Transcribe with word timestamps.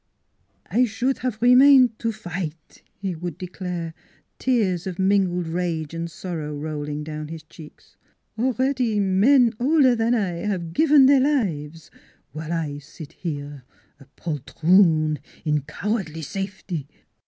"I 0.65 0.85
should 0.85 1.19
have 1.19 1.39
remained 1.43 1.99
to 1.99 2.11
fight," 2.11 2.81
he 2.97 3.13
would 3.13 3.37
declare, 3.37 3.93
tears 4.39 4.87
of 4.87 4.97
mingled 4.97 5.47
rage 5.47 5.93
and 5.93 6.09
sorrow 6.09 6.55
rolling 6.55 7.03
down 7.03 7.27
his 7.27 7.43
cheeks." 7.43 7.97
Already 8.39 8.99
men 8.99 9.53
older 9.59 9.95
than 9.95 10.15
I 10.15 10.37
have 10.39 10.73
given 10.73 11.05
their 11.05 11.21
lives, 11.21 11.91
while 12.31 12.51
I 12.51 12.79
sit 12.79 13.11
here 13.13 13.63
a 13.99 14.05
poltroon 14.17 15.19
in 15.45 15.61
cowardly 15.65 16.23
safety! 16.23 16.87